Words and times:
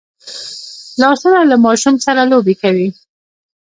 لاسونه 1.01 1.39
له 1.51 1.55
ماشوم 1.65 1.95
سره 2.05 2.21
لوبې 2.31 2.55
کوي 2.61 2.87